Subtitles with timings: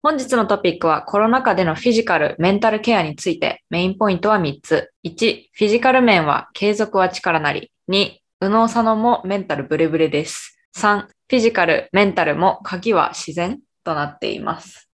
[0.00, 4.92] 本日のトピックはコロナ禍でのフィジカル、メンタルケアについてメインポイントは3つ。
[5.04, 7.72] 1、フィジカル面は継続は力なり。
[7.90, 10.56] 2、右脳左脳もメンタルブレブレです。
[10.76, 14.88] 3、フィジカル、メンタルも鍵は自然となっています。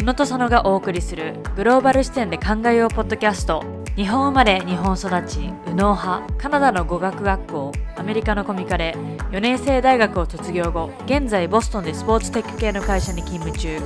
[0.00, 8.94] 宇野と佐野がお送りするグローバル視点で考えようポッドキャスト日本生まれ日本育ち右脳派カナダの語学学校アメリカのコミカレ
[9.30, 13.80] 4年生大学を卒業後現在ボストンでスポーツテック系の会社に勤務中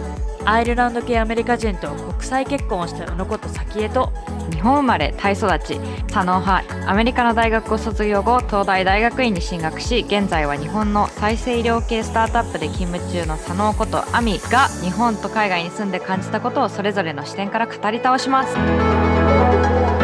[0.45, 4.13] アイルランド系アメリカ人と国際結婚をした宇野こと早紀江と
[4.51, 20.00] 日本生まれ、タイ育ち、左脳派、アメリカの大学を卒業後、東大大学院に進学し、現在は日本の再生医療系スタートアップで勤務中の左脳ことアミが、日本と海外に住んで感じたことをそれぞれの視点から語り倒します。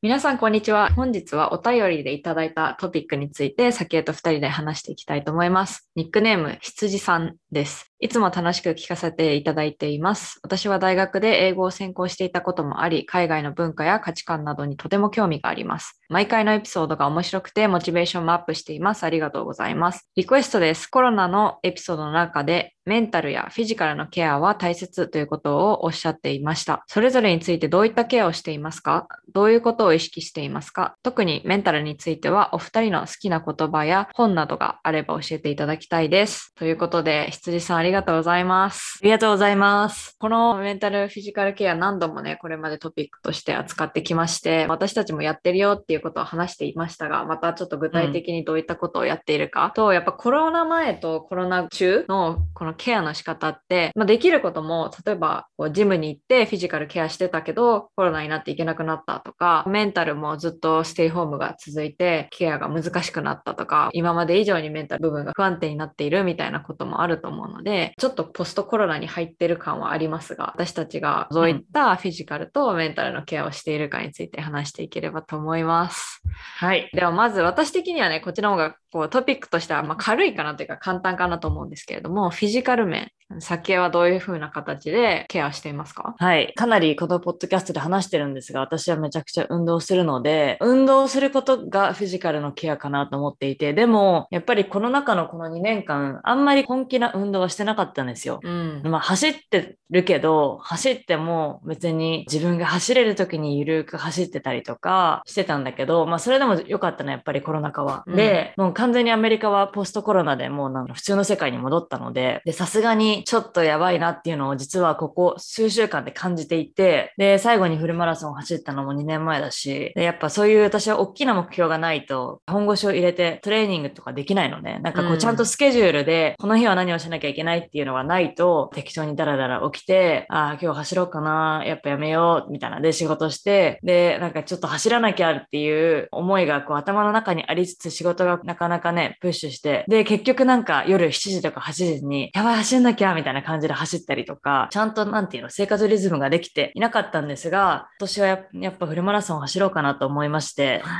[0.00, 0.92] 皆さん、こんにちは。
[0.94, 5.90] 本日はお便りでいただいたトピックについて、先へと二人で話していきたいと思います。
[5.96, 7.92] ニックネーム、羊さんです。
[8.00, 10.38] いつも楽しく聞かせていただいています。
[10.44, 16.00] 私は大学で英語を専攻していたこともあり、海外の文化や価値観などにとても興味があります。
[16.08, 19.02] 毎回のエピソードが面白くて、モチベーションもアップしています。
[19.02, 20.08] ありがとうございます。
[20.14, 20.86] リクエストです。
[20.86, 26.84] コロナのエピソードの中で、メンタルやフィジカルのケアは大切ということをおっしゃっていました。
[26.86, 29.06] それぞれについてどういったケアをしていますか？
[29.34, 30.94] どういうことを意識していますか？
[31.02, 36.54] 特にメンタルについては、お二人の好きな言葉や本などがあれば教えていただきたいです。
[36.54, 38.98] ということで、羊さんりがとうございます。
[39.02, 40.16] ありがとうございます。
[40.18, 76.22] このメンタルフィジカルケア何度もね、これまでトピックとして扱ってきまして、私たちもやってるよっていうことを話していましたが、またちょっと具体的にどういったことをやっているか、と、やっぱコロナ前とコロナ中のこのケアの仕方って、まあ、できることも、例えばこうジムに行ってフィジカルケアしてたけど、コロナになっていけなくなったとか、メンタルもずっとステイホームが続いて、ケアが難しくなったとか、今まで以上にメンタル部分が不安定になっているみたいなこともあると思うので、ちょっとポストコロナに入ってる感はありますが、私たちがどういったフィジカルとメンタルのケアをしているかについて話していければと思います。
[76.58, 83.10] はいではまず私的にはね、こっちの方がこうトピックとしてはまあ軽いかなというか簡単かなと思うんですけれども、フィジカル面、
[83.40, 86.14] 酒はどういう風な形でケアしていますか？
[86.18, 86.52] はい。
[86.54, 98.40] かなりこのポッドキャストで話してるんですが、私はめちゃくちゃ運動するので、運動することがフィジカルのケアかなと思っていて、でも、やっぱりこの中のこの2年間、あんまり本気な運動はしてなかったんですよ。
[98.42, 98.80] うん。
[98.84, 108.04] まあ、走ってるけど、走っても別に自分が走れる時にゆるく走ってたりとかしてたんだけど、まあ、それでも良かったのはやっぱりコロナ禍は。
[108.06, 124.78] うんで、もう完全にアメリカはポストコロナでもうなんか普通の世界に戻ったので、で、さすがにちょっとやばいなっていうのを実はここ数週間で感じていて、で、最後にフルマラソンを走ったのも2年前だし、で、やっぱそういう私は大きな目標がないと、本腰を入れてトレーニングとかできないのね。
[124.80, 150.82] なんかこううんちゃんとスケジュールで、この日は何をしなきゃいけないっていうのがないと、適当にダラダラ起きて、ああ、今日走ろうかな、やっぱやめよう、みたいなで仕事して、で、なんかちょっと走らなきゃっていう思いがこう頭の中にありつつ仕事がなかなかね、プッシュして、で、結局なんか夜7時とか8時に、やばい走んなきゃ、みたいな感じで走ったりとか、ちゃんとなんていうの、生活リズムができていなかったんですが、今年はややっぱフルマラソンを走ろうかなと思いまして、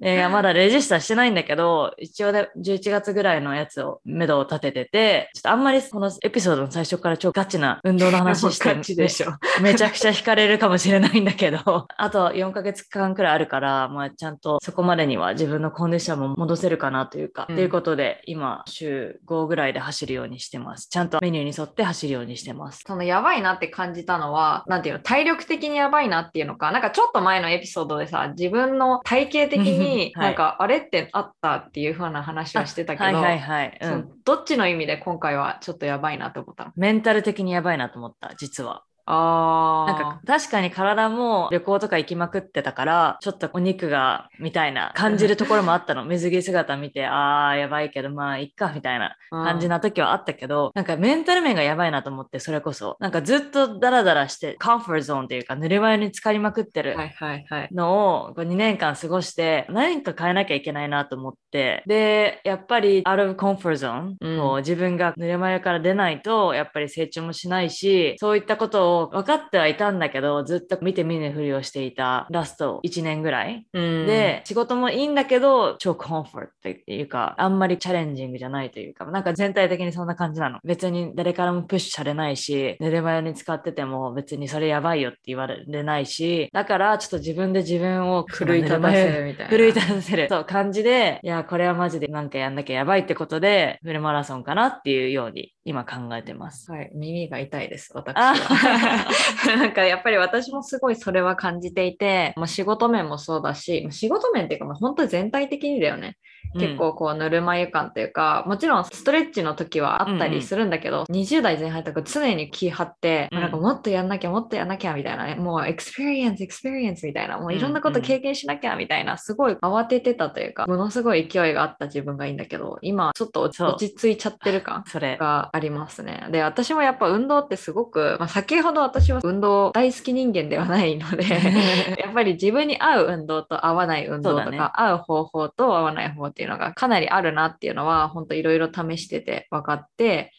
[0.00, 9.28] いや、まだレジスターしてないんだけど、一応で11月ぐらいのやつを、目処を立ててて、ちょっとあんまりこのエピソードの最初から超ガチな運動の話して、 でしょ。
[9.62, 20.88] めちゃくちゃ惹かれるかもしれないんだけど、あと4ヶ月間くらいあるから、まあちゃんとそこまでには自分のコンディションも戻せるかなというか、うんということで、今週5ぐらいで走るようにしてます。
[20.88, 22.82] ちゃんとメニューに沿って走るようにしてます。
[22.86, 33.78] そのやばいなって感じたのは、なんていうの、体力的にやばいなっていうのか、なんかちょっと前のエピソードでさ、自分の体型的にはいなんか、あれってあったっていう風な話をしてたけど、はいはいはい。
[33.80, 34.10] うん。
[34.24, 36.72] どっちの意味で今回はちょっとやばいなって思ったの？
[36.76, 38.82] メンタル的にやばいなと思った、実は。
[39.06, 46.04] あなんか確かに体も旅行とか行きまくってたから、ちょっとお肉がみたいな感じるところもあったの。
[46.06, 52.96] 水着姿見て、あーやばいけどまあいっかみたいな感じな時はあったけど、なんかメンタル面がやばいなと思って、それこそ。
[53.00, 57.68] なんかずっとダラダラして、カンフォートゾーンっていうか、ぬるま湯に浸かりまくってるはいはいはい。
[57.72, 73.66] のを2年間過ごして、何か変えなきゃいけないなと思って、で、やっぱり out of comfort zone、うんこう自分がぬるま湯から出ないと、やっぱり成長もしないし、そういったことを分かってはいたんだけど、ずっと見て見ぬふりをしていたラスト1年ぐらい。
[73.72, 80.58] うん、で、仕事もいいんだけど、超コンフォートっていうか、あんまりチャレンジングじゃないというか、なんか全体的にそんな感じなの。
[80.64, 89.50] 別に誰からもプッシュされないし、寝る前に使ってても別にそれやばいよって言われないし、だからちょっと自分で自分を奮い立たせるみたいな。
[89.50, 90.28] 奮い立たせる。
[90.30, 96.70] そう、感じで、いや、これはマジでなんかやんなきゃやばいってことで、フルマラソンかなっていうように今考えてます。
[96.70, 98.83] はい、耳が痛いです、私あは。
[99.46, 106.16] なんかやっぱり私もすごいそれは感じていて、まあ、仕事面もそうだし、まあ仕事面っていうか、まあ、本当に全体的にだよね。
[106.58, 125.16] 結構こうぬるま湯感というか、もちろんストレッチの時はあったりするんだけど、20代前半とか常に気張って、うんなんかもっとやんなきゃもっとやんなきゃみたいなね、もう experience experience みたいな、もういろんなこと経験しなきゃみたいな、すごい慌ててたというか、ものすごい勢いがあった自分がいいんだけど、今ちょっと落ち着いちゃってる感それ。
[125.16, 126.26] がありますね。
[126.30, 131.24] で、私もやっぱ運動ってすごく、まあ、先ほど私は運動大好き人間ではないので、
[131.98, 134.58] やっぱり自分に合う運動と合わない運動とか、ね。
[134.58, 140.32] 合う方法と合わない方法っていうのがかなりあるなっていうのは、本当いろいろ試してて分かって、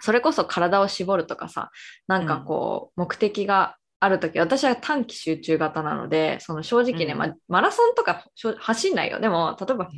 [0.00, 1.70] それこそ体を絞るとかさ、
[2.06, 7.18] なんかこう、目的があるとき、私は短期集中型なので、その正直ね、うん。
[7.18, 8.24] まあ、マラソンとか
[8.58, 9.20] 走んないよ。
[9.20, 9.90] でも、例えば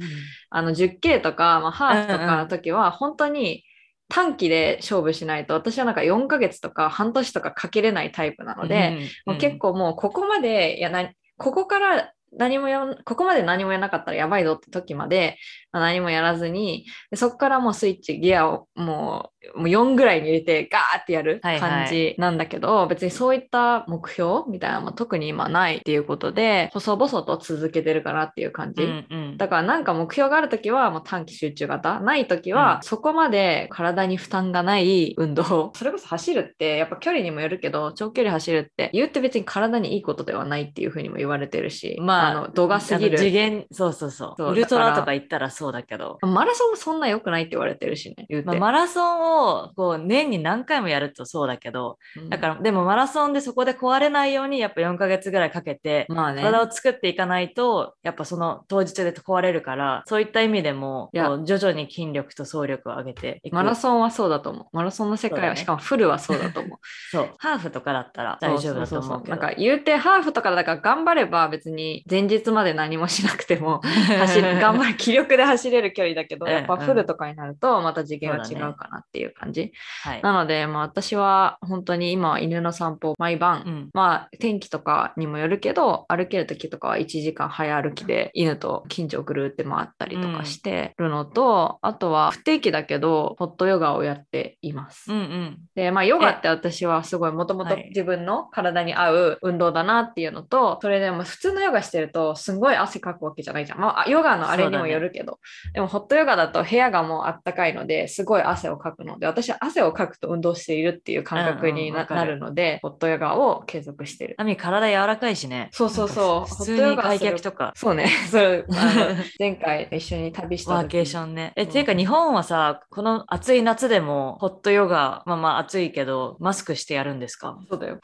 [0.50, 3.64] あの 10K とか、まあ、ハーフとかの時は本当に
[4.08, 15.38] 短期で勝負しないと私はなんか4ヶ月とか半年とかかけれないタイプなので、もう結構もうここまでやなここから何もやんここまで何もやらなかったらやばいぞって時まで、
[15.70, 28.82] まあ何もやらずにでそこからもうスイッチギアをもうもう4ぐらいに入れてガーってやるはいはい感じなんだけど、別にそういった目標みたいなのも特に今ないっていうことで細々と続けてるかなっていう感じ。
[28.82, 35.72] うんうんだからなんか目標があるときはもう短期集中型、ないときはそこまで体に負担がない運動。
[35.76, 43.50] それこそ走るってやっぱ距離にもよるけど、長距離走るって言って別に体にいいことではないっていうふうにも言われてるし、まあ、あの度が過ぎあの次る。
[43.50, 44.34] 元、そうそうそう。
[44.36, 46.18] そうウルトラとか言ったらそうだけど。
[46.22, 48.48] マラソンもそんな良くないって言われてるしね、言うて。
[48.48, 49.31] まあ、マラソンを
[49.76, 52.28] こう年に何回もやるとそうだけど、うん。
[52.28, 56.42] だからでもマラソンでそこで壊れないようにやっぱ4ヶ月ぐらいかけてまあね。
[56.42, 63.54] 体を作っていかないとやっぱその当日で壊れるからそういった意味でも徐々に筋力と走力を上げていく。
[63.54, 64.66] マラソンはそうだと思う。
[64.72, 65.56] マラソンの世界は、ね。
[65.56, 66.78] しかもフルはそうだと思う。
[67.10, 67.30] そう。
[67.38, 69.30] ハーフとかだったら大丈夫だと思うけど。
[69.30, 73.80] なんか言うてハーフとかだから頑張れば別に前日まで何もしなくても
[74.18, 76.52] 走る頑張る気力で走れる距離だけど、 うん。
[76.52, 79.72] やっぱフルとかになるとまた次元は違うかなっていう感じ。
[80.02, 80.22] はい。
[80.22, 83.90] なので、まあ、私は本当に今は犬の散歩毎晩、うん。
[83.92, 95.12] まあ天気とかにもよるけど歩ける時とかは1時間早歩きで犬と近所をぐるって回ったりとかしてるのと、あとは不定期だけどホットヨガをやっています。
[95.12, 95.58] うんうん。
[95.74, 97.88] で、まあ、ヨガって私はすごいもともとはい。
[97.88, 103.80] 自分の体に合う運動だなっていうのと、それでも普通のヨガしてるとすんごい汗かくわけじゃないじゃん。
[103.80, 105.38] まあ、ヨガのあれにもよるけど、
[105.74, 114.34] でもホットヨガだと部屋がもうあったかいのですごい汗をかくので、私は汗をかくと運動しているっていう感覚にな,、るので、ホットヨガを継続してる。
[114.38, 118.08] アミ体柔らかいしねそうそうそう普通に開脚とかそうね。
[118.30, 118.66] そう
[119.38, 121.52] 前回一緒に旅した時ワーケーションね。
[121.56, 127.58] え、うんっていうか日本はさ、この暑い夏でもホットヨガ、まあまあ暑いけど、マスクしてやるんですか？
[127.70, 127.98] そうだよ。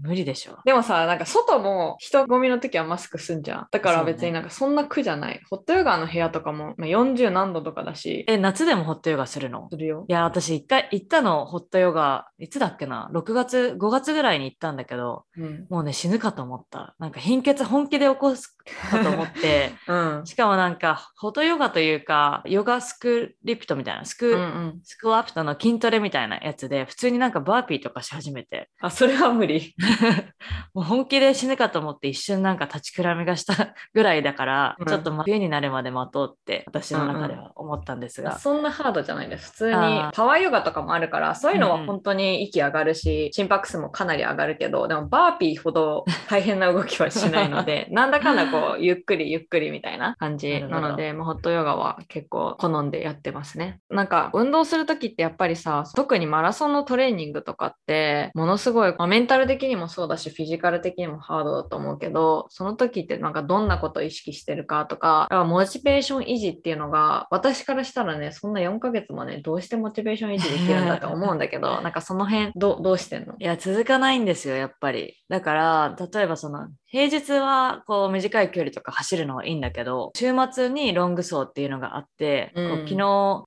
[0.00, 0.58] 無理でしょ。
[0.64, 3.66] でもさ、なんか外も人混みの時はマスクすんじゃん。
[3.70, 5.40] だから別になんかそんな苦じゃない。
[5.50, 9.68] ホットヨガの部屋とかもまあ40何度とかだし、え、夏でもホットヨガするの？
[9.70, 10.12] するよい。
[10.12, 15.66] や、私一回行ったの、ホットヨガ、いつだっけな ?6 月、5月ぐらいに行ったんだけど、うん。
[15.70, 16.94] もうね、死ぬかと思った。
[16.98, 18.48] なんか貧血本気で起こす
[18.90, 20.26] かと思って、 うん。
[20.26, 29.74] しかもなんか、ホットヨガというか、ヨガスクリプトみたいな、スク、うんうん、スクワプトの筋トレみたいなやつで、普通になんかバーピーとかし始めて、あ、それは無理。
[30.74, 39.50] もう本気で死ぬかと思って一瞬なんか立ちくらみがしたぐらいだから、うんちょっと冬になるまで待とうって私の中では思ったんですが、そんなハードじゃないです。
[39.52, 53.78] 普通にあーパワーヨガとかもあるから、そういうのうんうんは本当に息上がるし、心拍数もかなり上がるけど、でもバーピーほど大変な動きはしないので、 なんだかんだこう、ゆっくりゆっくりみたいな感じなので、まあ、ホットヨガは結構好んでやってますね。
[53.88, 73.34] なんか運動するときってやっぱりさ、特にマラソンのトレーニングとかって、ものすごい、まあメンタル的にもそうだし、フィジカル的にもハードだと思うけど、その時ってなんかどんなことを意識してるかとか、モチベーション維持っていうのが、私からしたらね、そんな4ヶ月もね、どうしてモチベーション維持できるんだと思うんだけど、なんかその辺どうどうしてんの？
[73.38, 75.14] いや続かないんですよやっぱり。
[75.28, 82.70] だから例えばその平日はこう短い距離とか走るのはいいんだけど、週末にロング走っていうのがあって、うん。
[82.70, 82.96] こう昨日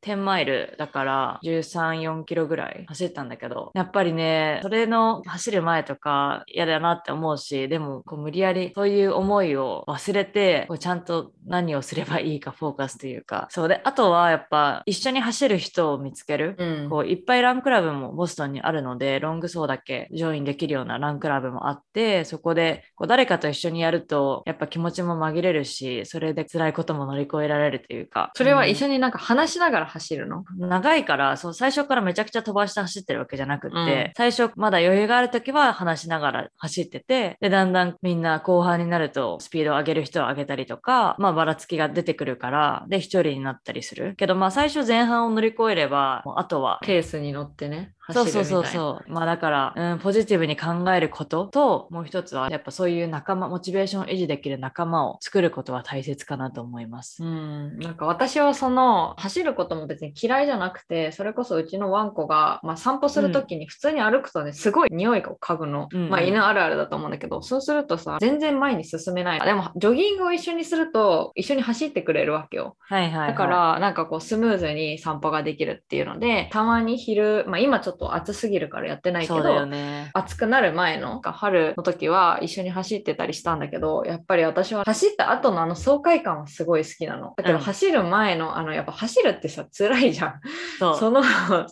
[0.03, 16.53] 10マイルだから13、4キロぐらい走ったんだけど、やっぱりね、それの走る前とか嫌だなって思うし、でもこう無理やりそういう思いを忘れて、こうちゃんと何をすればいいかフォーカスというか、そうで、あとはやっぱ一緒に走る人を見つける。
[16.59, 16.89] うん。
[16.91, 28.31] こういっぱいランクラブもボストンにあるので、ロング走だけジョインできるようなランクラブもあって、そこでこう誰かと一緒にやると、やっぱ気持ちも紛れるし、それで辛いことも乗り越えられるというか。
[28.35, 30.43] それは一緒に、になんか話しながら走るの？
[30.57, 44.15] 長いから、そう、最初からめちゃくちゃ飛ばして走ってるわけじゃなくって、うん最初まだ余裕がある時は話しながら走ってて、で、だんだんみんな後半になるとスピードを上げる人は上げたりとか、まあばらつきが出てくるから、で、一人になったりする。
[44.15, 49.11] けどまあ最初前半を乗り越えれば、もうあとはケースに乗ってねそうそうそううそう。
[49.11, 57.23] まあだから、うん、ポジティブに考えることと、もう一つはやっぱそういう仲間、モチベーションを維持できる仲間を作ることは大切かなと思います。
[57.23, 73.27] うん、なんか私はその走ることも別に嫌いじゃなくてそれこそうちのワンコが、まあ、散歩する時に普通に歩くとねすごい匂いを嗅ぐの、うんうんまあ犬あるあるだと思うんだけどそうするとさ全然前に進めないでもジョギングを一緒にすると一緒に走ってくれるわけよはいはい、はい。
[73.29, 80.09] だか、らなんかこうスムーズに散歩ができるっていうのでたまに昼、まあ、今ちょっと暑すぎるからやってないけどね。
[80.13, 87.33] 暑くなる前の春の時は一緒に走ってたりしたんだけどやっぱり私は走った後のあの爽快感はすごい好きなの。
[87.37, 87.61] だけどうん。
[87.61, 90.41] 走る前のあのやっぱ走るってさ辛いじゃん。
[90.79, 91.23] その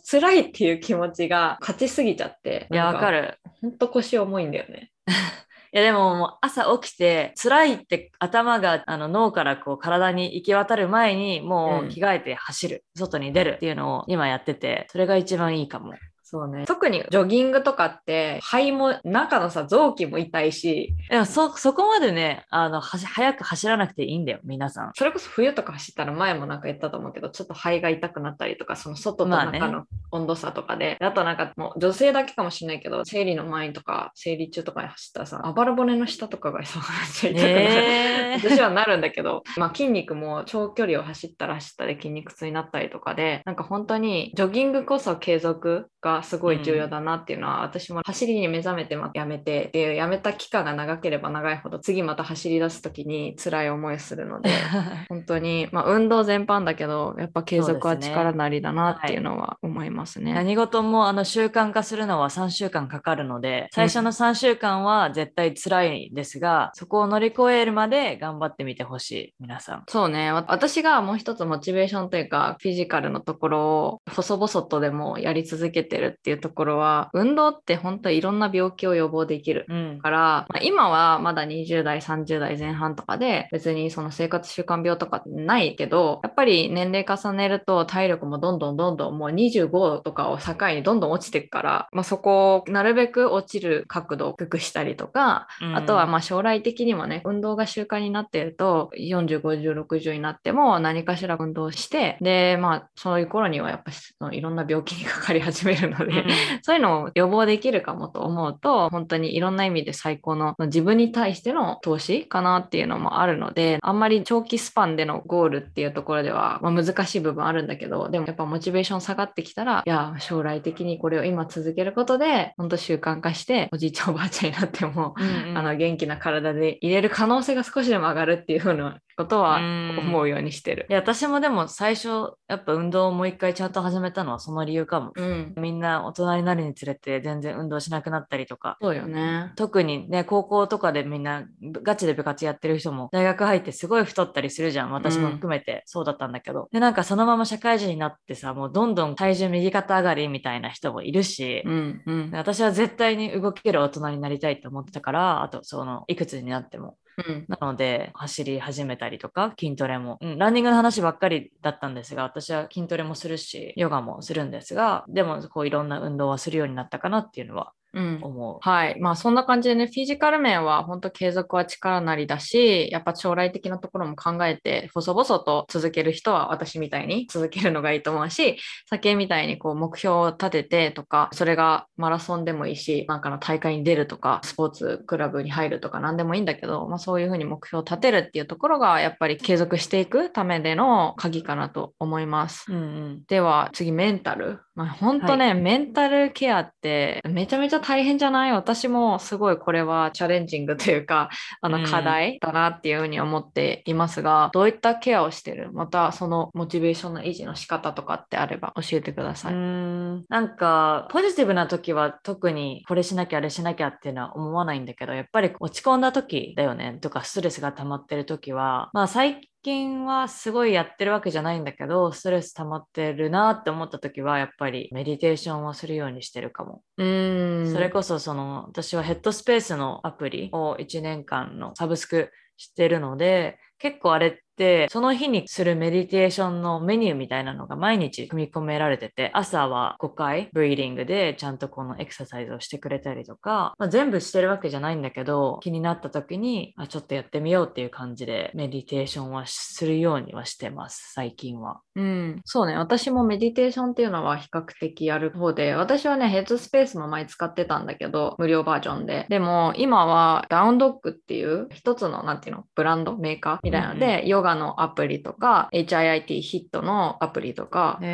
[0.09, 3.39] 辛いっていう気持ちが勝ちすぎちゃっていや、わかる。
[3.61, 4.91] ほんと腰重いんだよね。
[5.73, 15.93] いやでももう朝起きて辛いって頭があの脳からこう体に行き渡る前にもう着替えて走る、外に出るっていうのを今やっててそれが一番いいかも。
[16.29, 16.65] そうね。
[16.65, 20.93] 特にジョギングとかって肺も中のさ臓器も痛いし。
[21.09, 24.91] でもそそこまでねあのはし早く走らなくていいんだよ皆さん。
[24.93, 29.57] それこそ冬とか走ったら前もなんか言ったと思うけどちょっと肺が痛くなったりとかその外とまあね。
[29.57, 36.83] 中の温度差とかで、あとなんかもう女性だけかもしれないけど生理の前とか生理中とかに走ったらさあばら骨の下とかが痛く
[37.23, 54.49] なる、ねえ 私はなるんだけど、まあ、筋肉も長距離を走ったら走ったで筋肉痛になったりとかでなんか本当にジョギングこそ継続がすごい重要だなっていうのは、私も走りに目覚めてまやめてでやめた期間が長ければ長いほど次また走り出す時に辛い思いをするので
[55.09, 60.33] 本当に、まあ、運動全般だけどやっぱ継続は力なりだなっていうのは思いますね。
[60.33, 69.83] 何事もあの習慣化するのは3週間かかるので最初の3週間は絶対辛いですが、そこを乗り越えるまで頑張ってみてほしい皆さん。
[69.87, 70.31] そうね。
[70.31, 79.65] わ私がもう一つモチベーションというかフィジカルのところを細々とでもやり続けてるっていうところは運動って本当いろんな病気を予防できる。
[79.69, 106.27] うんから、まあ、今はまだ20代30代前半とかで別にその生活習慣病とかないけどやっぱり年齢重ねると体力もどんどんどんどんもう25とかを境にどんどん落ちていくから、まあ、そこをなるべく落ちる角度を低くしたりとかあとはまあ将来的にもね、運動が習慣になっていると、40、50、60になっても何かしら運動して、で、まあそういう頃にはやっぱそのいろんな病気にかかり始めるので、うん。
[106.61, 125.57] そういうのを予防できるかもと思うと、本当にいろんな意味で最高の自分に対しての投資かなっていうのもあるので、あんまり長期スパンでのゴールっていうところでは、まあ、難しい部分あるんだけど、でもやっぱモチベーション下がってきたら、いや、将来的にこれを今続けることで、本当習慣化して、おじいちゃんおばあちゃんになっても、うんうん。
[125.57, 130.93] あの元気な体で入れる可能性が少しでも上がるっていうふうなことはうん思うようにしてるい。
[130.93, 132.07] や私もでも最初
[132.47, 135.11] やっぱ運動をもう一回ちゃんと始めたのはその理由かも。
[135.15, 138.77] うん、みんな大人になるにつれて全然運動しなくなったりとか。
[138.79, 139.51] そうよね。
[139.55, 141.45] 特にね高校とかでみんな
[141.83, 157.45] ガチで部活やってる人も大学入ってすごい太ったりするじゃん私も含めてそうだったんだけど、でなんかそのまま社会人になってさもうどんどん体重右肩上がりみたいな人もいるし、うんうんで私は絶対に動ける大人になりたいと思ってたからあとそのいくつになってもうん。
[157.47, 168.57] なので走り始めたりとか筋トレも、うん、ランニングの話ばっかりだったんですが私は筋トレもするしヨガもするんですがでもこういろんな運動はするようになったかなっていうのはうん思う。
[168.61, 168.99] はい。
[168.99, 178.57] まあそんな感じでね、フィジカル面は本当継続は力なりだし、やっぱ将来的なところも考えて、細々と続ける人は私みたいに続けるのがいいと思うし、
[178.89, 192.65] 先みたいにこう目標を立ててとか、それがマラソンでもいいし、なんかの大会に出るとか、スポーツクラブに入るとか何でもいいんだけど、まあそういうふうに目標を立てるっていうところが、やっぱり継続していくためでの鍵かなと思います。
[192.71, 198.51] うんうんでは次メンタルまあ、本当ね、メンタルケアってめちゃめちゃ大変じゃない？
[198.51, 201.31] 私もすごいこれはチャレンジングというか、
[201.61, 205.71] あの課題だなっていうふうに思っていますが、うん、どういったケアをしてる？
[205.73, 209.53] またそのモチベーションの維持の仕方とかってあれば教えてください。
[209.55, 210.25] うん。
[210.29, 216.99] なんかポジティブな時は特にこれしなきゃあれしなきゃっていうのは思わないんだけど、やっぱり落ち込んだ時だよね。
[217.01, 226.81] とかストレスが溜まってる時は、まあ最近はすごいやってるわけじゃないんだけど、ストレス溜まってるなって思った時は、やっぱりメディテーションをするようにしてるかも。
[226.97, 234.43] うんそれこそ、その、私はヘッドスペースのアプリを1年間のサブスクしてるので、結構あれって
[234.89, 251.81] その日にするメディテーションのメニューみたいなのが毎日組み込められてて朝は5回ブリーディングでちゃんとこのエクササイズをしてくれたりとか、まあ、全部してるわけじゃないんだけど気になった時にあちょっとやってみようっていう感じでメディテーションはするようにはしてます最近は。
[251.95, 252.77] うん、そうね。
[252.77, 259.25] 私もメディテーションっていうのは比較的やる方で私はねヘッドスペースも前使ってたんだけど無料バージョンで。
[259.29, 268.07] でも今はダウンドッグっていう一つのなんていうのブランドメーカーみたいなので、うんうん、ヨガのアプリとか HIIT ヒットのアプリとかで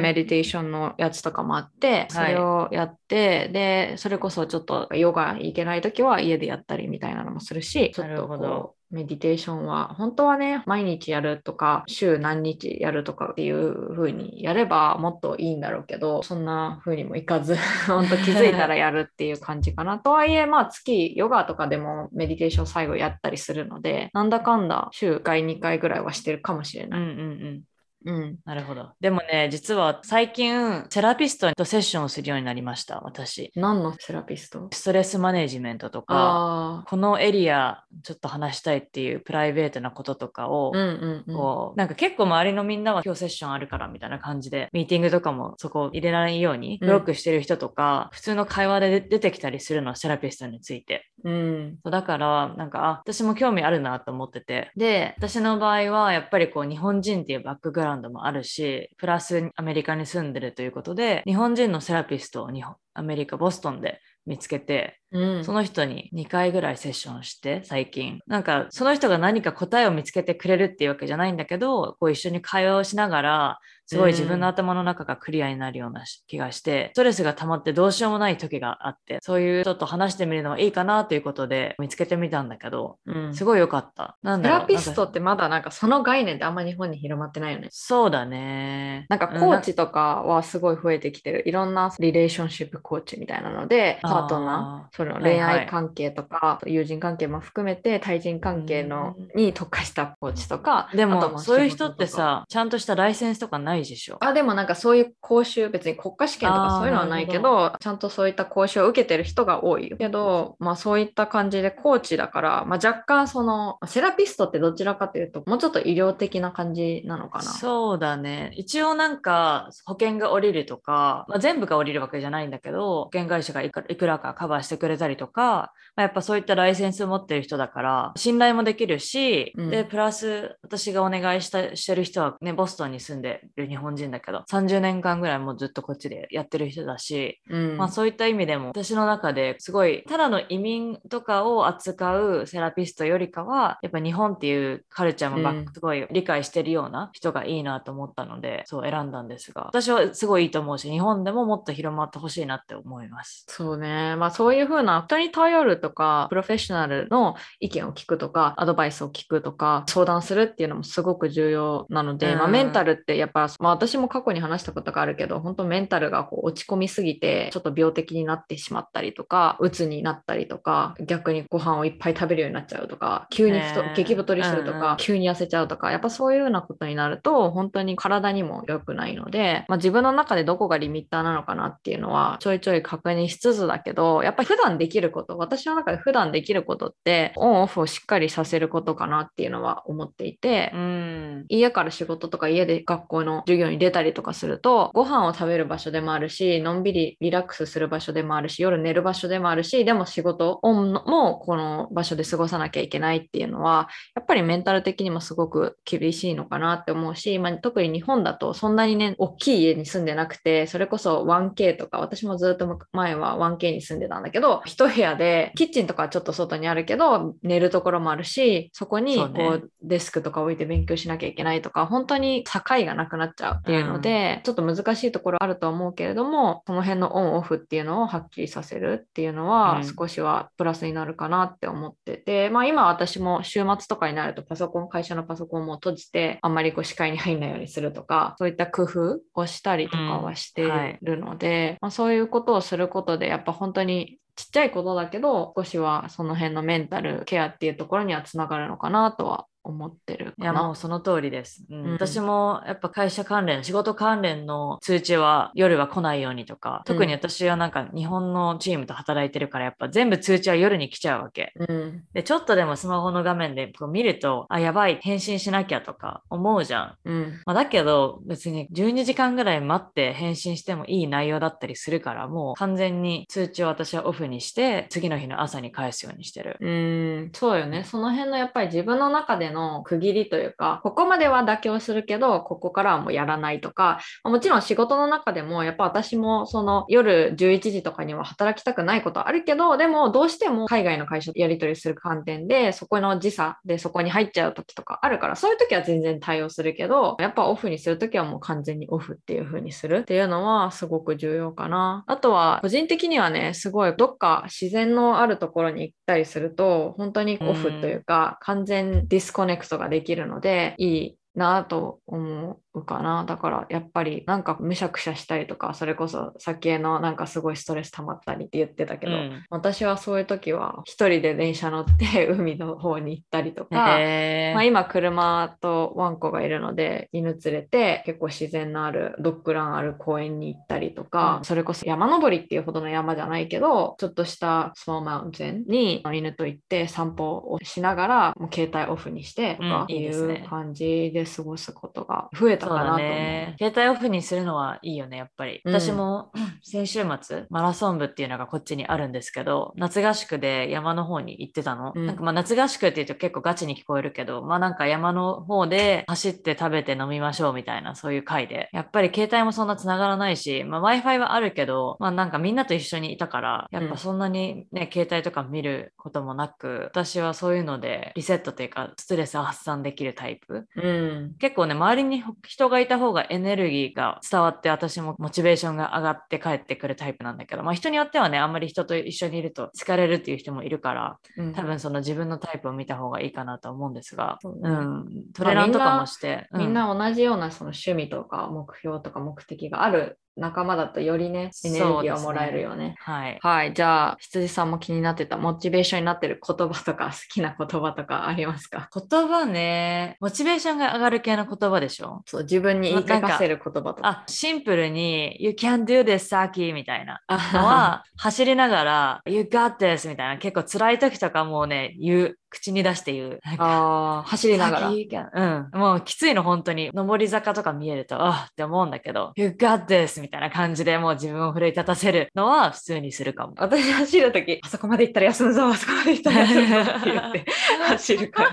[0.00, 17.56] メディテーションのやつとかもあってそれをやって、はい、でそれこそちょっとヨガ行けない時は家でやったりみたいなのもするしちょっとこうメディテーションは本当はね毎日やるとか週何日やるとかっていう風にやればもっといいんだろうけどそんな風にもいかず
[17.88, 27.00] 本当気づいたらやるっていう感じかなとはいえまあ月ヨガとかでもメディテーション最後やったりするのでなんだかんだ週1回2回ぐらいはしてるかもしれない。
[27.00, 27.62] うんうんうん
[28.04, 28.90] うん、なるほど。
[29.00, 33.52] でもね、実は最近、セラピストとセッションをするようになりました、私。
[33.56, 34.68] 何のセラピスト？
[34.72, 51.06] ストレスマネジメントとか、このエリアちょっと話したいっていうプライベートなこととかを、うんうんうん、こうなんか結構周りのみんなは今日セッションあるからみたいな感じで、ミーティングとかもそこ入れないようにブロックしてる人とか、うん、普通の会話で出てきたりするの、セラピストについて。
[51.24, 54.72] うん、だから、なんか、あ、私も興味あるなと思ってて。
[54.76, 68.20] で、私の場合はやっぱりこう日本人っていうバックグラウンドもあるし、プラスアメリカに住んでるということで、日本人のセラピストを日本アメリカ、ボストンで見つけて、うん、その人に2回ぐらいセッションして最近。
[68.26, 84.16] なんかその人が何か答えを見つけてくれるっていうわけじゃないんだけどこう一緒に会話をしながらすごい自分の頭の中がクリアになるような気がして、ストレスが溜まってどうしようもない時があってそういう人と話してみるのはいいかなということで見つけてみたんだけど、うん、すごい良かった。
[84.22, 87.68] なんセラピストってまだなんかその概念ってあんま日本に広まってないよね。
[87.70, 89.06] そうだね。
[89.10, 104.18] なんかコーチとかはすごい増えてきてる、いろんなリレーションシップコーチみたいなのでパートナーその恋愛関係とか、はいはい、友人関係も含めて対人関係のに特化したコーチとかでもそういう人ってさちゃんとしたライセンスとかないでしょ？
[104.20, 117.44] あでもなんかそういう講習別に国家試験とかそういうのはないけどちゃんとそういった講習を受けてる人が多いけど、まあ、そういった感じでコーチだから、まあ、若干そのセラピストってどちらかというともうちょっと医療的な感じなのかな。
[117.44, 118.52] そうだね。
[118.56, 153.44] 一応なんか保険が下りるとか、まあ、全部が下りるわけじゃないんだけど保険会社がいくらかカバーしてくれたりとか、まあ、やっぱそういったライセンスを持ってる人だから信頼もできるし、うん、でプラス私がお願いしたしてる人はねボストンに住んでる日本人だけど30年間ぐらいもうずっとこっちでやってる人だし、うん、まあ、そういった意味でも私の中ですごいただの移民とかを扱うセラピストよりかはやっぱ日本っていうカルチャーもすごい理解してるような人がいいなと思ったので、そう選んだんですが私はすごいいいと思うし日本でももっと広まってほしいなって思います。
[153.48, 154.16] そうね。
[154.16, 229.84] まあそういうふうな人に頼るとかプロフェッショナルの意見を聞くとかアドバイスを聞くとか相談するっていうのもすごく重要なので、うん、まあ、メンタルってやっぱ、まあ、私も過去に話したことがあるけど本当メンタルがこう落ち込みすぎてちょっと病的になってしまったりとか鬱になったりとか逆にご飯をいっぱい食べるようになっちゃうとか急に太激太りするとか、うんうん、急に痩せちゃうとかやっぱそういうようなことになると本当に体にも良くないので、まあ、自分の中でどこがリミッターなのかなっていうのはちょいちょい確認しつつだけどやっぱ普段できること私の中で普段できることってオンオフをしっかりさせることかなっていうのは思っていて、うん、家から仕事とか家で学校の授業に出たりとかするとご飯を食べる場所でもあるしのんびりリラックスする場所でもあるし夜寝る場所でもあるしでも仕事もこの場所で過ごさなきゃいけないっていうのはやっぱりメンタル的にもすごく厳しいのかなって思うし、まあ、特に日本だとそんなにね大きい家に住んでなくてそれこそ 1K とか私もずっと前は 1K に住んでたんだけどど、一部屋で、キッチンとかはちょっと外にあるけど、寝るところもあるし、そこにこう、デスクとか置いて勉強しなきゃいけないとか、本当に境がなくなっちゃうっていうので、ちょっと難しいところあると思うけれども、その辺のオンオフっていうのをはっきりさせるっていうのは、うん。
[229.84, 240.70] 少しはプラスになるかなって思ってて、まあ今私も週末とかになるとパソコン、会社のパソコンも閉じて、あんまりこう視界に入んないようにするとか、そういった工夫をしたりとかはしてうん。
[240.70, 240.98] はい。
[241.02, 250.52] るので、まあ、そういうことをすることで、やっぱ本当にちっちゃいことだけど、少しはその辺のメンタルケアっていうところにはつながるのかなとは思ってるいや。
[250.52, 251.84] もうその通りです、うん。
[251.84, 251.92] うん。
[251.92, 261.52] 私もやっぱ会社関連仕事関連の通知は夜は来ないようにとか特に私はなんか日本のチームと働いてるからやっぱ全部通知は夜に来ちゃうわけ。
[261.56, 266.96] うん、でちょっとでもスマホの画面でこう見るとあやばい返信しなきゃとか思うじゃん。
[267.04, 276.56] うん、まあ、だけど別に12時間ぐらい待って返信してもいい内容だったりするからもう完全に通知を私はオフにして次の日の朝に返すようにしてる。
[276.60, 277.84] うん、そうよね。
[277.84, 302.04] その辺のやっぱり自分の中での区切りというか、ここまでは妥協するけど、ここからはもうやらないとか、もちろん仕事の中でも、やっぱ私もその夜11時とかには働きたくないことあるけど、でもどうしても海外の会社とやり取りする観点で、そこの時差でそこに入っちゃう時とかあるから、そういう時は全然対応するけど、やっぱオフにする時はもう完全にオフっていう風にするっていうのはすごく重要かな。
[302.06, 313.24] あとは個人的にはね、すごいどっか自然のあるところに行ったりすると、本当にオフというか、完全 disconnect ができるので、いいなと思うかな。
[313.24, 319.44] だからやっぱりなんかむしゃくしゃしたりとか、それこそ先へのなんかすごいストレス溜まったりって言ってたけど、うん。
[319.50, 331.44] 私はそういう時は一人で電車乗って海の方に行ったりとか、まあ、今車とワンコがいるので犬連れて結構自然のあるドッグランある公園に行ったりとか、うん。
[331.44, 339.70] それこそ山登りっていうほどの山じゃないけどちょっとしたスモーマウンテンに犬と行って散歩をしながらもう携帯オフにしてとうん。
[339.70, 343.06] かいう感じで過ごすことが増えたそうだかなと思う。
[343.06, 343.56] ね。
[343.58, 345.60] 携帯オフにするのはいいよね、やっぱり。
[345.64, 351.92] うん私も 先週末、マラソン部っていうのがこっちにあるんですけど、夏合宿で山の方に行ってたの。
[351.94, 358.68] うんなんかまあ夏合宿って言うと結構ガチに聞こえるけど、まあなんか山の方で走って食べて飲みましょうみたいなそういう回で。
[358.72, 370.66] やっぱり携帯もそんな繋がらないし、まあ Wi-Fi はあるけど、まあなんかみんなと一緒にいたから、やっぱそんなにね、携帯とか見ることもなく、私はそういうのでリセットというかストレスを発散できるタイプ。
[370.76, 372.20] うん結構ね周りに
[372.52, 381.54] 人がいた方がエネルギーが伝わって私もモチベーションが上がって帰ってくるタイプなんだけど、まあ、人によってはねあんまり人と一緒にいると疲れるっていう人もいるからうん。
[381.54, 392.94] 多分その自分のタイプを見た方がいいかなと思うんですが、うん、トレランとかもして、みんな同じようなその趣味とか目標とか目的がある仲間だとよりねエネルギーをもらえるよね。
[392.98, 393.74] はいはい。
[393.74, 398.88] じゃあ、羊さんも気になってたモチベーションになってる言葉とか好きな言葉とかありますか？
[399.10, 402.22] 言葉ねモチベーションが上がる系の言葉でしょ？
[402.26, 404.08] そう、自分に言い聞かせる言葉とか。
[404.08, 413.40] あシンプルに「You can do this, Saki」みたいなあのは 走りながら「You got this」みたいな結構辛い時とかもうね言う口に出して言う。
[413.44, 414.90] なんかあー走りながら。
[414.90, 415.70] うん。
[415.72, 423.54] もうきついの本当に上り坂とか見えるとあって思うんだけど「You got this」みたいな感じでもう自分を奮い立たせるのは普通にするかも。
[423.56, 427.44] 私走るとき、あそこまで行ったら休むぞ、あそこまで行ったら休むぞって言って
[427.88, 428.44] 走るか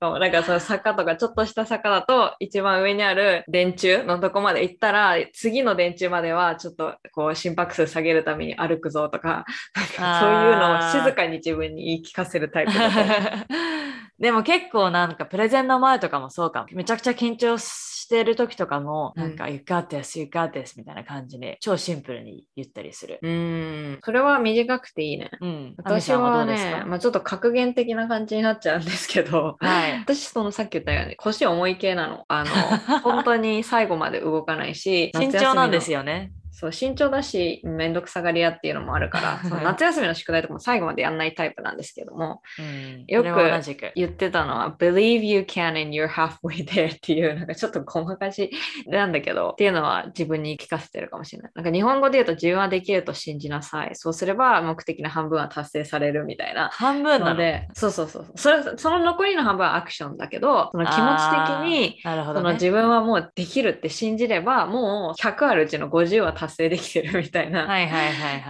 [0.00, 0.18] ら。
[0.20, 13.37] なんかその坂とかちょっとした坂だと一番上にある電柱のとこまで行ったら次の電柱まではちょっとこう心拍数下げるために歩くぞとか、なんかそういうのを静かに自分に言い聞かせるタイプだと。
[14.18, 16.68] でも結構なんかプレゼンの前とかもそうかも。
[16.72, 23.18] めちゃくちゃ緊張してる時とかも、うんなんか、You got this, you got this みたいな感じで、超シンプルに言ったりする。
[23.22, 25.30] うん、それは短くていいね。
[25.40, 25.74] うん。
[25.76, 30.00] 私はどうですか、ねまあ、ちょっと格言的な感じになっちゃうんですけど、はい。
[30.00, 32.24] 私そのさっき言ったように腰重い系なの。
[32.28, 32.50] あの
[33.04, 35.98] 本当に最後まで動かないし 慎重なんですよ。
[35.98, 36.32] よね。
[36.58, 43.04] そう慎重だし面倒くさがり屋っていうのもあるから その夏休みの宿題とかも最後までやんないタイプなんですけどもうん。
[43.06, 43.28] よく。
[43.94, 48.50] 言ってたのは Believe you can and you're halfway there っていうなんかちょっと細かし
[48.88, 51.52] なんだけどっていうのは自分に聞かせてるかもしれない。
[51.54, 53.90] なんか日本語で言うと自分はできると信じなさい。
[53.92, 57.30] そうすれば目的の半分は達成されるみたいな半分なの？
[57.30, 58.26] ので、そうそうそう。
[58.34, 61.96] それその残りの半分はアクションだけど、その気持ち的に、ね。
[62.02, 67.66] その自分はもうできるって信じれば、もう100あるうちの50は達達成できてるみたいな。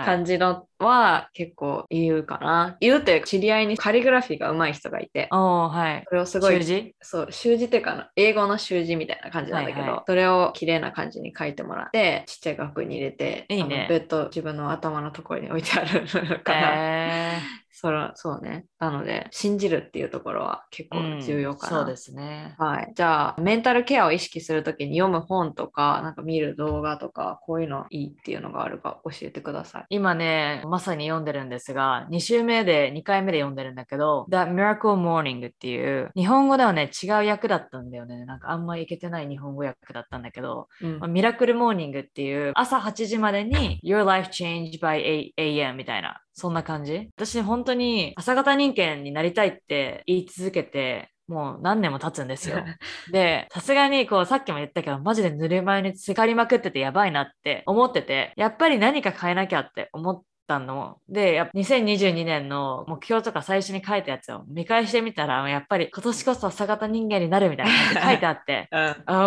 [0.04, 2.76] 感じのは結構言うかな。
[2.80, 6.04] 言うっていうか知り合いにカリグラフィーが上手い人がいて、はい。
[6.08, 6.94] それをすごい習字？
[7.02, 17.40] そう、習字っていうか、英語の習字みたいな感じなんだけど、はいはいそれを綺麗な感じに書いてもらって、ちっちゃい額に入れて、いいねベッド自分の頭のところに置いてあるから、へ
[17.80, 18.64] そらそうね。
[18.80, 21.78] なので、信じるっていうところは結構ー重要かな。
[21.78, 22.56] うんそうですね。
[22.58, 22.92] はい。
[22.96, 29.86] じゃあ、メンタルケアを意識するときに読む本とか、なんか見る動画とか、こういうのいいっていうのがあるか教えてください。
[29.90, 38.24] 今ね、まさに読んでるんですが、2週目で、2回目で読んでるんだけど、The Miracle Morning っていう、日本語ではね、違う役だったんだよね。
[38.24, 47.10] なんかあんまいけてない日本語訳だったんだけど、うんまあミラクルモーニングっていう、朝8時までに Your life changed by 8am みたいな、そんな感じ？
[47.16, 52.64] 私本当に朝型人間になりたいって言い続けて、もう何年も経つんですよ。
[53.12, 60.98] で、さすがにこうさっきも言ったけど、マジでぬるま湯に浸かりまくっててやばいなって思ってて、やっぱり何か変えなきゃって思ったの。
[61.08, 68.78] で、やっぱ2022年の目標とか最初に書いたやつを見返してみたら、やっぱり今年こそ朝型人間になるみたいな感じで 書いてあって、うん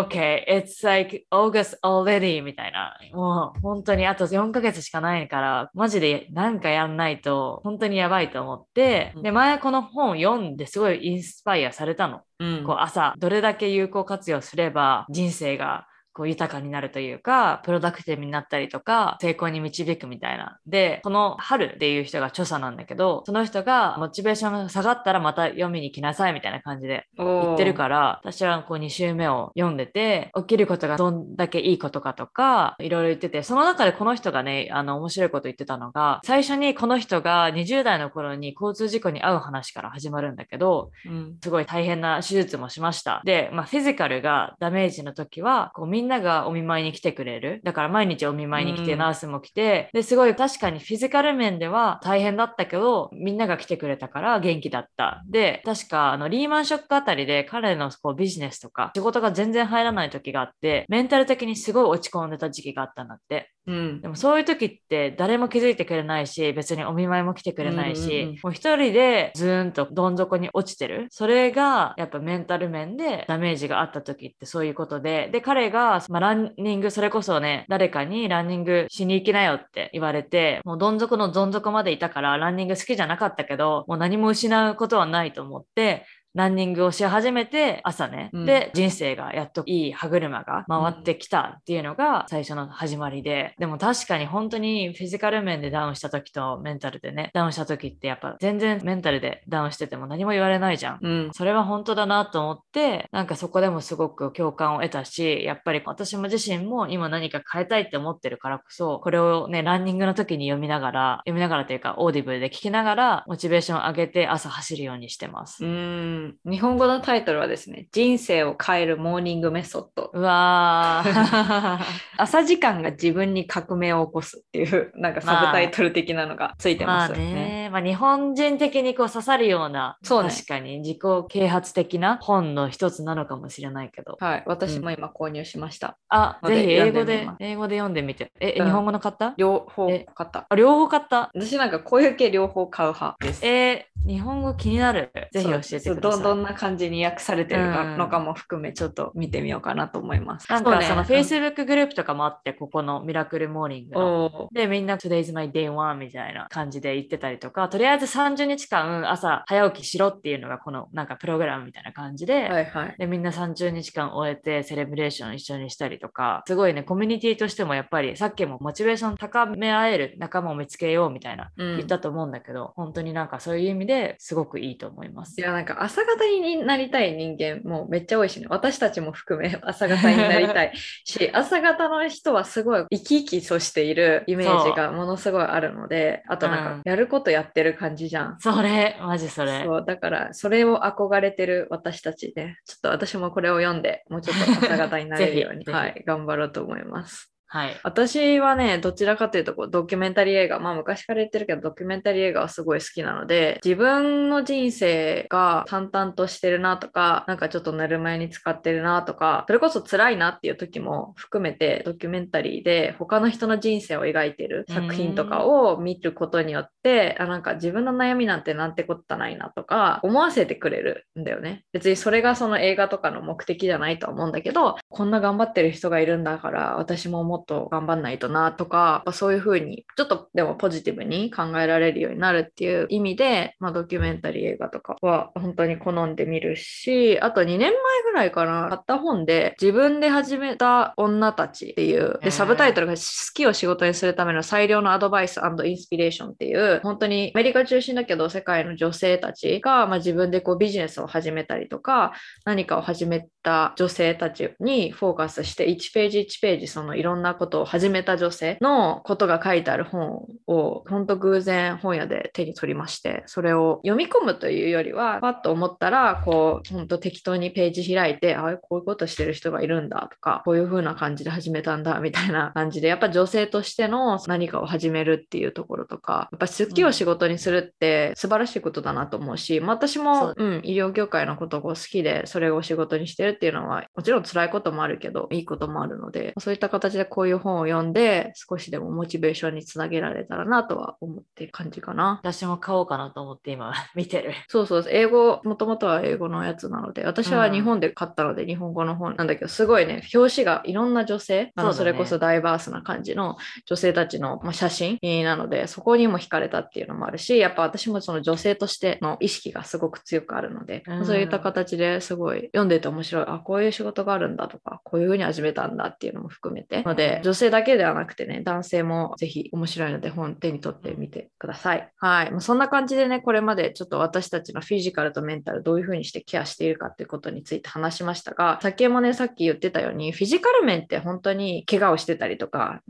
[0.02, 2.98] Okay, it's like August already みたいな。
[3.14, 12.22] もう本当にあと4ヶ月しかないから、マジで何かやんないと本当にやばいと思って、うんで、前この本を読んですごいインスパイアされたの。
[12.40, 20.60] うんこう朝どれだけ有効活用すれば人生がこう豊かになるというか、プロダクティブになったりとか、成功に導くみたいな。
[20.68, 43.22] で、この春っていう人が著者なんだけど、その人がモチベーションが下がったらまた読みに来なさいみたいな感じで言ってるから、私はこう2週目を読んでて、起きることがどんだけいいことかとか、いろいろ言ってて、その中でこの人がね、あの、面白いこと言ってたのが、最初にこの人が20代の頃に交通事故に遭う話から始まるんだけど、うんすごい大変な手術もしました。
[43.26, 47.62] で、まあ、フィジカルがダメージの時は、こうみんながお見舞いに来てくれる。
[47.64, 55.24] だから毎日お見舞いに来て、うんナースも来て、で、すごい確かにフィジカル面では大変だったけど、みんなが来てくれたから元気だった。
[55.30, 63.52] で、確かあのリーマンショックあたりで彼のこうビジネスとか仕事が全然入らない時があって、メンタル的にすごい落ち込んでた時期があったんだって。
[63.68, 71.08] うんでもそういう時って誰も気づいてくれないし、別にお見舞いも来てくれないし、うんうんうんもう一人でずーんとどん底に落ちてる。
[71.12, 88.46] それがやっぱメンタル面でダメージがあった時ってそういうことで、で、彼が、まあ、ランニング、それこそね、誰かにランニングしに行きなよって言われて、もうどん底のどん底までいたからランニング好きじゃなかったけど、もう何も失うことはないと思って、ランニングをし始めて朝ね、うん。
[88.46, 97.32] で人生がやっといい歯車が回ってきたっていうのが最初の始まりで、でも確かに本当にフィジカル面でダウンした時とメンタルでね。
[97.34, 101.00] ダウンした時ってやっぱ全然メンタルでダウンしてても何も言われないじゃん。
[101.02, 101.30] うん。
[101.34, 115.66] それは本当だなと思ってなんかそこでもすごく共感を得たしやっぱり私も自身も今何か変えたいって思ってるからこそこれをねランニングの時に読みながら読みながらというか Audible で聞きながらモチベーションを上げて朝走るようにしてます。
[115.66, 120.12] うん日本語のタイトルはですね、人生を変えるモーニングメソッド。
[120.14, 121.80] うわー
[122.18, 127.34] 朝時間が自分に革命を起こすっていう、なんかサブタイトル的なのがついてまあますよね。
[127.34, 130.98] ね、まあ、日本人的にこう刺さるような、そうね確かに自己
[131.30, 134.18] 啓発的な本の一つなのかもしれないけど。
[134.20, 135.98] はい、私も今購入しました。
[136.10, 138.32] あ、のでぜひ英語で英語で読んでみて。
[138.40, 140.46] え、うん日本語の買った両方え買った。
[140.50, 141.32] あ両方買った？
[141.34, 143.46] 私なんかこういう系両方買う派です。
[143.46, 145.12] えー日本語気になる。
[145.32, 146.11] ぜひ教えてください。
[146.18, 147.98] どどんな感じに訳されてるうん。
[147.98, 150.50] のかも含めちょっと見てみようかなと思います。
[150.50, 154.50] なんかその Facebook グループとかもあって、ここのミラクルモーニングの。
[154.52, 162.96] で、みんな Today's my day one みたいな感じで言ってたりとか、とりあえず30日間朝早起きしろっていうのがこのなんかプログラムみたいな感じで、はいはい。
[162.98, 171.78] で、みんな30日間終えてセレブレーション一緒にしたりとか、すごいね、コミュニティとしてもやっぱりさっきもモチベーション高め合える仲間を見つけようみたいなうん。
[171.78, 175.40] 言ったと思うんだけど、本当になんかそういう意味ですごくいいと思います。
[175.40, 175.44] い。
[175.44, 180.72] やなんか朝方になりたい人間もめっちゃ多いしね私たちも含め 朝方になりたい
[181.06, 188.38] し朝方の人はすごい生き生きとしているイメージがものすごいあるのであとなんうんかやることやってる感じじゃん。
[188.40, 189.64] それ、マジそれ。
[189.66, 197.31] そうだからそれを憧れてる私たちでちょっと私もこれを読んでもうちょっと朝方になれるように はい、頑張ろうと思います。
[197.54, 197.78] はい。
[197.84, 221.66] 私はね、どちらかというとこうドキュメンタリー映画、まあ昔から言ってるけどドキュメンタリー映画はすごい好きなので、自分の人生が淡々としてるなとか、なんかちょっとぬるま湯に使ってるなとか、それこそ辛いなっていう時も含めてドキュメンタリーで他の人の人生を描いてる作品とかを見ることによって、あなんか自分の悩みなんてなんてことないなとか思わせてくれるんだよね。
[221.74, 237.72] 別にそれがその映画とかの目的じゃないとは思うんだけど、こんな頑張ってる人がいるんだから私ももっと頑張んないとなとかそういうふうにちょっとでもポジティブに考えられるようになるっていう意味で、まあ、ドキュメンタリー映画とかは本当に好んで見るしあと2年前
[238.04, 243.02] ぐらいかな買った本で自分で始めた女たちっていうでサブタイトルが好
[243.34, 252.14] きを仕事にするための最良のアドバイスインスピレーションっていう本当にアメリカ中心だけど世界の女性たちが、まあ、自分でこうビジネスを始めたりとか
[252.46, 292.20] 何かを始めた女性たちにフォーカスして1ページ1ページそのいろんなことを始めた女性のことが書いてある本を本当偶然本屋で手に取りましてそれを読み込むというよりはパッと思ったらこう本当適当にページ開いてああこういうことしてる人がいるんだとかこういう風な感じで始めたんだみたいな感じでやっぱ女性としての何かを始めるっていうところとかやっぱ好きを仕事にするって素晴らしいことだなと思うし、まあ、私もう、ん、医療業界のことが好きでそれを仕事にしてるっていうのはもちろん辛いこともあるけどいいこともあるのでそういった形でこういう本を読んで少しでもモチベーションにつなげられたらなとは思ってる感じかな。
[292.24, 294.34] 私も買おうかなと思って今 見てる。
[294.48, 299.16] そうそう英語もともとは英語のやつなので私は日本で買ったので日本語の本。
[299.18, 301.72] なんだけどすごいね表紙がいろんな女性あの。
[301.82, 313.26] それこそダイバースな感じの女性たちの、まあ、写真なのでそこにも惹かれたっていうのもあるしやっぱ私もその女性としての意識がすごく強くあるので、うん、そういった形ですごい読んでて面白い。
[313.28, 321.90] あこういう仕事があるんだとかこういうふうに始めたんだっていうのも含めてので女性だけではなくてね男性もぜひ面白いので本手に取ってみてください。
[321.98, 322.32] はい。
[322.32, 332.82] もうそんな感じでねこれまでちょっと私たちのフィジカルとメンタルどういうふうにしてケアしているかっていうことについて話しましたが先もねさっき言ってたようにフィジカル面って本当に怪我をしてたりとか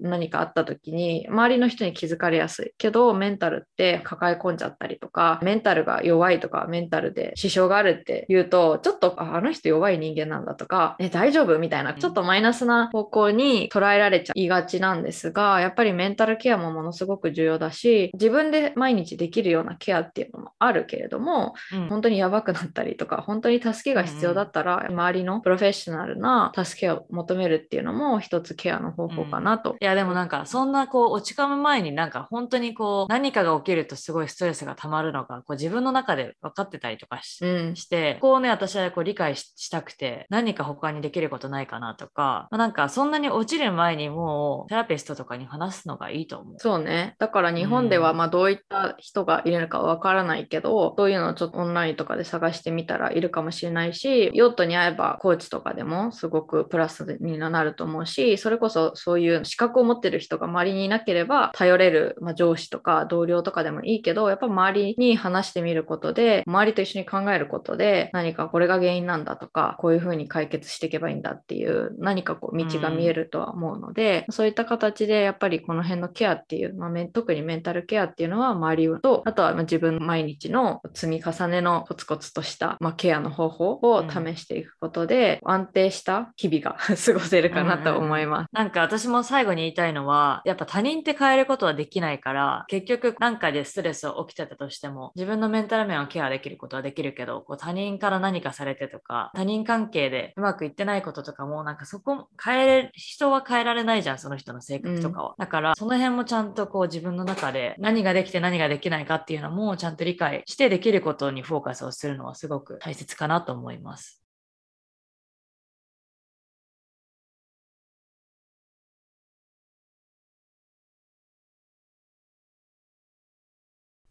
[0.00, 29.72] 何かあった時に周りの人に気づかれやすいけどメンタルって抱え込んじゃったりとかメンタルが弱いとかメンタルで支障があるって言うとちょっとあの人弱い人間なんだとか、ね、大丈夫みたいなちょっとマイナスな方向に捉えられちゃいがちなんですがやっぱりメンタルケアもものすごく重要だし自分で毎日できるようなケアっていうのもあるけれども、うん、本当にやばくなったりとか本当に助けが必要だったら、周りのプロフェッショナルな助けを求めるっていうのも一つケアの方法かなと。
[29.72, 46.54] うん、いやでもなんかそんなこう落ち込む前になんか本当にこう何かが起きるとすごいストレスが溜まるのがこう自分の中で分かってたりとかしてこうね私はこう理解したくて何か他にできることないかなとか、まあ、なんかそんなに落ちる前にもうセラピストとかに話すのがいいと思う。
[46.58, 47.16] そうね。
[47.18, 114.25] だから日本ではまあどういった人がいるのか分からないけど、うん、そういうのをちょっとオンラインとかで探してみたらいるかもしれないしヨットに会えばコーチとかでもすごくプラスになると思うしそれこそそういう資格を持ってる人が周りにいなければ頼れる、まあ、上司とか同僚とかでもいいけどやっぱ周りに話してみることで周りと一緒に考えることで何かこれが原因なんだとかこういうふうに解決していけばいいんだっていう何かこう道が見えるとは思うので、うん、そういった形でやっぱりこの辺のケアっていう、まあ、特にメンタルケアっていうのは周りとあとは自分毎日の積み重ねのコツコツとした、まあ、ケアの方法を試していくことで、うん、安定した日々が 過ごせるかなと思います、うん、なんか私も最後に言いたいのはやっぱ他人って変えることはできないから結局何かでストレスを起きてたとしても自分のメンタル面をケアできることはできるけどこう他人から何かされてとか他人関係でうまくいってないこととかもなんかそこ変えれ人は変えられないじゃんその人の性格とかは、うん、だからその辺もちゃんとこう自分の中で何ができて何ができないかっていうのもちゃんと理解してできることにフォーカスをするのはすごく大切かなと思います